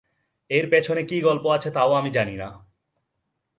[0.49, 2.49] এর পেছনে কী গল্প আছে তাও আমি জানি না।